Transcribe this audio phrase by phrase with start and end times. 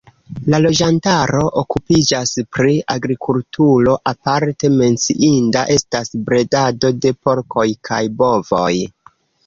[0.51, 8.71] La loĝantaro okupiĝas pri agrikulturo, aparte menciinda estas bredado de porkoj kaj bovoj.